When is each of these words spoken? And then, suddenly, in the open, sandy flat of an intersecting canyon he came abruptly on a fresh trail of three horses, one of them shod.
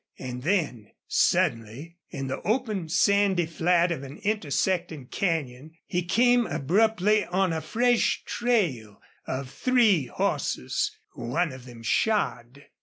And 0.17 0.41
then, 0.41 0.87
suddenly, 1.05 1.99
in 2.09 2.25
the 2.25 2.41
open, 2.41 2.89
sandy 2.89 3.45
flat 3.45 3.91
of 3.91 4.01
an 4.01 4.17
intersecting 4.23 5.05
canyon 5.09 5.77
he 5.85 6.01
came 6.01 6.47
abruptly 6.47 7.23
on 7.25 7.53
a 7.53 7.61
fresh 7.61 8.23
trail 8.25 8.99
of 9.27 9.51
three 9.51 10.07
horses, 10.07 10.97
one 11.13 11.51
of 11.51 11.65
them 11.65 11.83
shod. 11.83 12.63